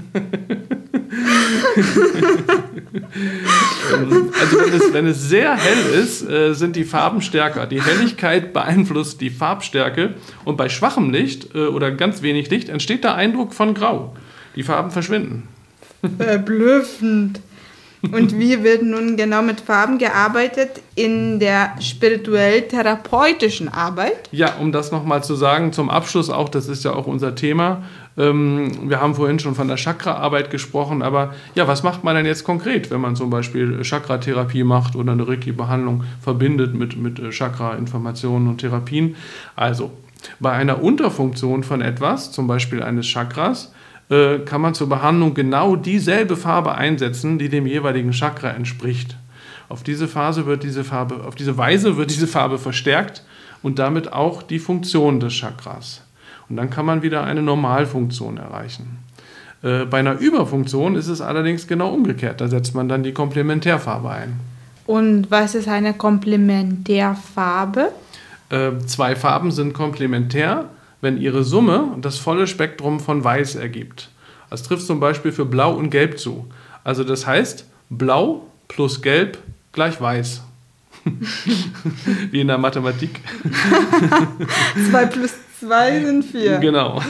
Ähm, 3.92 4.30
also 4.40 4.58
wenn 4.58 4.74
es, 4.74 4.92
wenn 4.92 5.06
es 5.06 5.28
sehr 5.28 5.56
hell 5.56 6.00
ist, 6.02 6.28
äh, 6.28 6.54
sind 6.54 6.76
die 6.76 6.84
Farben 6.84 7.22
stärker. 7.22 7.66
Die 7.66 7.82
Helligkeit 7.82 8.52
beeinflusst 8.52 9.20
die 9.20 9.30
Farbstärke 9.30 10.14
und 10.44 10.56
bei 10.56 10.68
schwachem 10.68 11.10
Licht 11.10 11.54
äh, 11.54 11.66
oder 11.66 11.90
ganz 11.90 12.22
wenig 12.22 12.50
Licht 12.50 12.68
entsteht 12.68 13.04
der 13.04 13.14
Eindruck 13.14 13.54
von 13.54 13.74
Grau. 13.74 14.14
Die 14.56 14.62
Farben 14.62 14.90
verschwinden. 14.90 15.48
Verblüffend. 16.18 17.40
Und 18.12 18.38
wie 18.38 18.62
wird 18.62 18.82
nun 18.82 19.16
genau 19.16 19.42
mit 19.42 19.60
Farben 19.60 19.98
gearbeitet 19.98 20.82
in 20.94 21.40
der 21.40 21.72
spirituell-therapeutischen 21.80 23.68
Arbeit? 23.68 24.28
Ja, 24.32 24.54
um 24.60 24.70
das 24.70 24.92
nochmal 24.92 25.24
zu 25.24 25.34
sagen, 25.34 25.72
zum 25.72 25.90
Abschluss 25.90 26.30
auch, 26.30 26.48
das 26.48 26.68
ist 26.68 26.84
ja 26.84 26.92
auch 26.92 27.06
unser 27.06 27.34
Thema. 27.34 27.82
Ähm, 28.16 28.88
wir 28.88 29.00
haben 29.00 29.14
vorhin 29.14 29.38
schon 29.38 29.54
von 29.54 29.68
der 29.68 29.76
Chakra-Arbeit 29.76 30.50
gesprochen, 30.50 31.02
aber 31.02 31.34
ja, 31.54 31.66
was 31.66 31.82
macht 31.82 32.04
man 32.04 32.16
denn 32.16 32.26
jetzt 32.26 32.44
konkret, 32.44 32.90
wenn 32.90 33.00
man 33.00 33.16
zum 33.16 33.30
Beispiel 33.30 33.82
Chakra-Therapie 33.82 34.64
macht 34.64 34.94
oder 34.94 35.12
eine 35.12 35.26
Reiki-Behandlung 35.26 36.04
verbindet 36.20 36.74
mit, 36.74 36.96
mit 36.96 37.20
Chakra-Informationen 37.30 38.48
und 38.48 38.58
Therapien? 38.58 39.16
Also, 39.56 39.90
bei 40.40 40.52
einer 40.52 40.82
Unterfunktion 40.82 41.62
von 41.62 41.80
etwas, 41.80 42.32
zum 42.32 42.46
Beispiel 42.46 42.82
eines 42.82 43.06
Chakras, 43.06 43.72
äh, 44.08 44.38
kann 44.40 44.60
man 44.60 44.74
zur 44.74 44.88
Behandlung 44.88 45.34
genau 45.34 45.76
dieselbe 45.76 46.36
Farbe 46.36 46.74
einsetzen, 46.74 47.38
die 47.38 47.48
dem 47.48 47.66
jeweiligen 47.66 48.12
Chakra 48.12 48.50
entspricht. 48.50 49.16
Auf 49.68 49.82
diese, 49.82 50.06
Phase 50.06 50.46
wird 50.46 50.62
diese 50.62 50.84
Farbe, 50.84 51.24
auf 51.24 51.34
diese 51.34 51.58
Weise 51.58 51.96
wird 51.96 52.10
diese 52.10 52.28
Farbe 52.28 52.58
verstärkt 52.58 53.24
und 53.62 53.78
damit 53.78 54.12
auch 54.12 54.42
die 54.42 54.60
Funktion 54.60 55.18
des 55.18 55.32
Chakras. 55.32 56.02
Und 56.48 56.56
dann 56.56 56.70
kann 56.70 56.86
man 56.86 57.02
wieder 57.02 57.24
eine 57.24 57.42
Normalfunktion 57.42 58.36
erreichen. 58.36 58.98
Äh, 59.62 59.84
bei 59.86 59.98
einer 59.98 60.18
Überfunktion 60.18 60.94
ist 60.94 61.08
es 61.08 61.20
allerdings 61.20 61.66
genau 61.66 61.92
umgekehrt. 61.92 62.40
Da 62.40 62.48
setzt 62.48 62.74
man 62.74 62.88
dann 62.88 63.02
die 63.02 63.12
Komplementärfarbe 63.12 64.10
ein. 64.10 64.40
Und 64.86 65.30
was 65.30 65.56
ist 65.56 65.66
eine 65.66 65.94
Komplementärfarbe? 65.94 67.88
Äh, 68.50 68.70
zwei 68.86 69.16
Farben 69.16 69.50
sind 69.50 69.74
komplementär, 69.74 70.66
wenn 71.00 71.20
ihre 71.20 71.44
Summe 71.44 71.96
das 72.00 72.18
volle 72.18 72.46
Spektrum 72.46 73.00
von 73.00 73.22
Weiß 73.22 73.54
ergibt. 73.54 74.10
Das 74.50 74.62
trifft 74.62 74.86
zum 74.86 75.00
Beispiel 75.00 75.32
für 75.32 75.44
Blau 75.44 75.74
und 75.74 75.90
Gelb 75.90 76.18
zu. 76.18 76.46
Also 76.84 77.04
das 77.04 77.26
heißt, 77.26 77.66
Blau 77.90 78.46
plus 78.68 79.02
Gelb 79.02 79.38
gleich 79.72 80.00
Weiß. 80.00 80.42
Wie 82.30 82.40
in 82.40 82.48
der 82.48 82.58
Mathematik. 82.58 83.20
2 84.90 85.06
plus 85.06 85.32
2 85.60 86.04
sind 86.04 86.24
4. 86.24 86.58
Genau. 86.58 86.96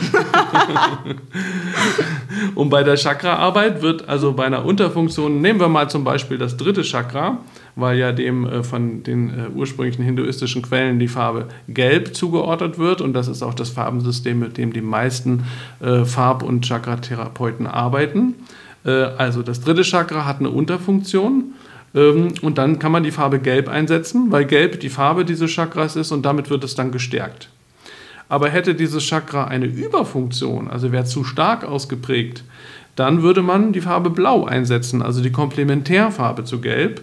und 2.55 2.71
bei 2.71 2.83
der 2.83 2.97
Chakra-Arbeit 2.97 3.83
wird 3.83 4.09
also 4.09 4.33
bei 4.33 4.45
einer 4.45 4.65
Unterfunktion, 4.65 5.41
nehmen 5.41 5.61
wir 5.61 5.69
mal 5.69 5.91
zum 5.91 6.05
Beispiel 6.05 6.39
das 6.39 6.57
dritte 6.57 6.83
Chakra, 6.83 7.39
weil 7.77 7.99
ja 7.99 8.11
dem 8.11 8.47
äh, 8.47 8.63
von 8.65 9.03
den 9.03 9.29
äh, 9.29 9.49
ursprünglichen 9.55 10.03
hinduistischen 10.03 10.63
Quellen 10.63 10.99
die 10.99 11.09
Farbe 11.09 11.47
Gelb 11.69 12.17
zugeordnet 12.17 12.79
wird 12.79 13.01
und 13.01 13.13
das 13.13 13.29
ist 13.29 13.43
auch 13.43 13.55
das 13.55 13.71
Farbensystem, 13.71 14.39
mit 14.39 14.57
dem 14.57 14.73
die 14.73 14.81
meisten 14.81 15.45
äh, 15.81 16.05
Farb- 16.05 16.43
und 16.43 16.65
Chakra-Therapeuten 16.67 17.67
arbeiten. 17.67 18.35
Äh, 18.85 18.91
also 18.91 19.43
das 19.43 19.61
dritte 19.61 19.83
Chakra 19.83 20.25
hat 20.25 20.41
eine 20.41 20.51
Unterfunktion 20.51 21.53
ähm, 21.95 22.33
und 22.41 22.59
dann 22.59 22.79
kann 22.79 22.93
man 22.93 23.05
die 23.05 23.11
Farbe 23.11 23.39
Gelb 23.39 23.69
einsetzen, 23.69 24.33
weil 24.33 24.47
Gelb 24.47 24.81
die 24.81 24.89
Farbe 24.89 25.25
dieses 25.25 25.51
Chakras 25.51 25.97
ist 25.97 26.11
und 26.13 26.25
damit 26.25 26.51
wird 26.51 26.65
es 26.65 26.75
dann 26.75 26.91
gestärkt. 26.91 27.51
Aber 28.29 28.49
hätte 28.49 28.75
dieses 28.75 29.05
Chakra 29.05 29.45
eine 29.45 29.67
Überfunktion, 29.67 30.69
also 30.69 30.91
wäre 30.91 31.05
zu 31.05 31.23
stark 31.23 31.65
ausgeprägt, 31.65 32.43
dann 32.97 33.23
würde 33.23 33.43
man 33.43 33.73
die 33.73 33.83
Farbe 33.83 34.11
Blau 34.11 34.47
einsetzen, 34.47 35.03
also 35.03 35.23
die 35.23 35.31
Komplementärfarbe 35.31 36.45
zu 36.45 36.61
Gelb. 36.61 37.03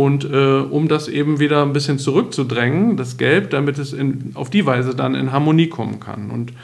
Und 0.00 0.24
äh, 0.24 0.60
um 0.60 0.88
das 0.88 1.08
eben 1.08 1.40
wieder 1.40 1.60
ein 1.60 1.74
bisschen 1.74 1.98
zurückzudrängen, 1.98 2.96
das 2.96 3.18
Gelb, 3.18 3.50
damit 3.50 3.76
es 3.76 3.92
in, 3.92 4.30
auf 4.32 4.48
die 4.48 4.64
Weise 4.64 4.94
dann 4.94 5.14
in 5.14 5.30
Harmonie 5.30 5.66
kommen 5.66 6.00
kann. 6.00 6.30
Und 6.30 6.54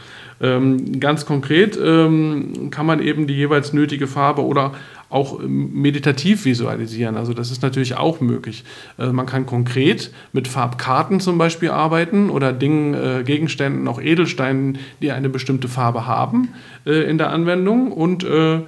ähm, 0.41 1.01
ganz 1.01 1.27
konkret 1.27 1.79
ähm, 1.83 2.71
kann 2.71 2.87
man 2.87 3.03
eben 3.03 3.27
die 3.27 3.35
jeweils 3.35 3.75
nötige 3.75 4.07
Farbe 4.07 4.43
oder 4.43 4.73
auch 5.11 5.39
ähm, 5.39 5.71
meditativ 5.75 6.47
visualisieren. 6.47 7.19
Also 7.19 7.35
das 7.35 7.51
ist 7.51 7.61
natürlich 7.61 7.99
auch 7.99 8.23
möglich. 8.23 8.65
Äh, 8.99 9.09
man 9.09 9.27
kann 9.27 9.45
konkret 9.45 10.13
mit 10.33 10.49
Farbkarten 10.49 11.21
zum 11.21 11.37
Beispiel 11.37 11.69
arbeiten 11.69 12.31
oder 12.31 12.55
Dingen, 12.55 12.95
äh, 12.95 13.23
Gegenständen, 13.23 13.87
auch 13.87 14.01
Edelsteinen, 14.01 14.79
die 15.03 15.13
eine 15.13 15.29
bestimmte 15.29 15.69
Farbe 15.69 16.07
haben 16.07 16.55
äh, 16.87 17.03
in 17.03 17.19
der 17.19 17.33
Anwendung 17.33 17.93
und 17.93 18.25
äh, 18.25 18.61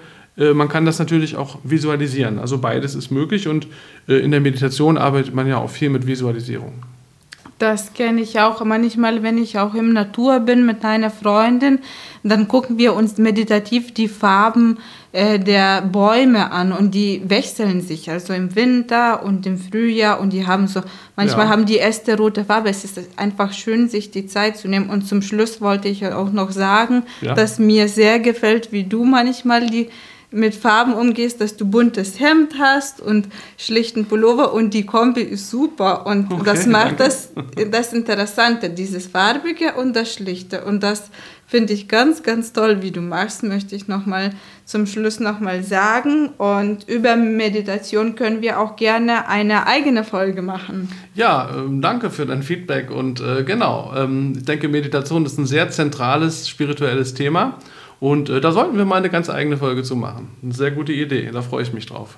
man 0.54 0.68
kann 0.68 0.84
das 0.84 0.98
natürlich 0.98 1.36
auch 1.36 1.58
visualisieren. 1.64 2.38
Also 2.38 2.58
beides 2.58 2.94
ist 2.94 3.10
möglich 3.10 3.48
und 3.48 3.66
äh, 4.08 4.14
in 4.14 4.30
der 4.30 4.40
Meditation 4.40 4.96
arbeitet 4.96 5.34
man 5.34 5.46
ja 5.46 5.58
auch 5.58 5.70
viel 5.70 5.90
mit 5.90 6.06
Visualisierung. 6.06 6.72
Das 7.58 7.92
kenne 7.92 8.20
ich 8.20 8.38
auch 8.38 8.64
manchmal, 8.64 9.24
wenn 9.24 9.36
ich 9.36 9.58
auch 9.58 9.74
im 9.74 9.92
Natur 9.92 10.38
bin 10.38 10.64
mit 10.64 10.84
einer 10.84 11.10
Freundin, 11.10 11.80
dann 12.22 12.46
gucken 12.46 12.78
wir 12.78 12.94
uns 12.94 13.18
meditativ 13.18 13.92
die 13.92 14.06
Farben 14.06 14.78
äh, 15.10 15.40
der 15.40 15.82
Bäume 15.82 16.52
an 16.52 16.72
und 16.72 16.94
die 16.94 17.22
wechseln 17.24 17.80
sich, 17.80 18.10
also 18.10 18.32
im 18.32 18.54
Winter 18.54 19.24
und 19.24 19.44
im 19.44 19.58
Frühjahr 19.58 20.20
und 20.20 20.32
die 20.32 20.46
haben 20.46 20.68
so, 20.68 20.82
manchmal 21.16 21.46
ja. 21.46 21.50
haben 21.50 21.66
die 21.66 21.80
Äste 21.80 22.16
rote 22.16 22.44
Farbe. 22.44 22.68
Es 22.68 22.84
ist 22.84 23.00
einfach 23.16 23.52
schön, 23.52 23.88
sich 23.88 24.12
die 24.12 24.28
Zeit 24.28 24.56
zu 24.56 24.68
nehmen. 24.68 24.88
Und 24.88 25.08
zum 25.08 25.20
Schluss 25.20 25.60
wollte 25.60 25.88
ich 25.88 26.06
auch 26.06 26.30
noch 26.30 26.52
sagen, 26.52 27.02
ja. 27.22 27.34
dass 27.34 27.58
mir 27.58 27.88
sehr 27.88 28.20
gefällt, 28.20 28.70
wie 28.70 28.84
du 28.84 29.04
manchmal 29.04 29.66
die 29.66 29.88
mit 30.30 30.54
Farben 30.54 30.92
umgehst, 30.92 31.40
dass 31.40 31.56
du 31.56 31.64
buntes 31.64 32.20
Hemd 32.20 32.58
hast 32.58 33.00
und 33.00 33.28
schlichten 33.56 34.04
Pullover 34.06 34.52
und 34.52 34.74
die 34.74 34.84
Kombi 34.84 35.22
ist 35.22 35.48
super. 35.48 36.06
Und 36.06 36.30
okay, 36.30 36.42
das 36.44 36.66
macht 36.66 37.00
das, 37.00 37.30
das 37.70 37.92
Interessante, 37.94 38.68
dieses 38.68 39.06
Farbige 39.06 39.74
und 39.74 39.96
das 39.96 40.12
Schlichte. 40.12 40.64
Und 40.64 40.82
das 40.82 41.10
finde 41.46 41.72
ich 41.72 41.88
ganz, 41.88 42.22
ganz 42.22 42.52
toll, 42.52 42.82
wie 42.82 42.90
du 42.90 43.00
machst, 43.00 43.42
möchte 43.42 43.74
ich 43.74 43.88
nochmal 43.88 44.32
zum 44.66 44.86
Schluss 44.86 45.18
nochmal 45.18 45.62
sagen. 45.62 46.28
Und 46.36 46.86
über 46.86 47.16
Meditation 47.16 48.14
können 48.14 48.42
wir 48.42 48.60
auch 48.60 48.76
gerne 48.76 49.28
eine 49.28 49.66
eigene 49.66 50.04
Folge 50.04 50.42
machen. 50.42 50.90
Ja, 51.14 51.50
ähm, 51.56 51.80
danke 51.80 52.10
für 52.10 52.26
dein 52.26 52.42
Feedback. 52.42 52.90
Und 52.90 53.20
äh, 53.20 53.44
genau, 53.44 53.94
ähm, 53.96 54.34
ich 54.36 54.44
denke 54.44 54.68
Meditation 54.68 55.24
ist 55.24 55.38
ein 55.38 55.46
sehr 55.46 55.70
zentrales 55.70 56.46
spirituelles 56.50 57.14
Thema 57.14 57.58
und 58.00 58.28
äh, 58.28 58.40
da 58.40 58.52
sollten 58.52 58.76
wir 58.76 58.84
mal 58.84 58.96
eine 58.96 59.10
ganz 59.10 59.30
eigene 59.30 59.56
Folge 59.56 59.82
zu 59.82 59.96
machen. 59.96 60.28
Eine 60.42 60.54
sehr 60.54 60.70
gute 60.70 60.92
Idee, 60.92 61.30
da 61.32 61.42
freue 61.42 61.62
ich 61.62 61.72
mich 61.72 61.86
drauf. 61.86 62.16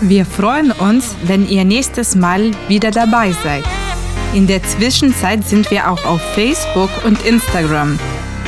Wir 0.00 0.26
freuen 0.26 0.72
uns, 0.72 1.14
wenn 1.24 1.48
ihr 1.48 1.64
nächstes 1.64 2.14
Mal 2.14 2.50
wieder 2.68 2.90
dabei 2.90 3.32
seid. 3.32 3.64
In 4.34 4.46
der 4.46 4.62
Zwischenzeit 4.62 5.46
sind 5.46 5.70
wir 5.70 5.90
auch 5.90 6.04
auf 6.04 6.20
Facebook 6.34 6.90
und 7.04 7.24
Instagram. 7.24 7.98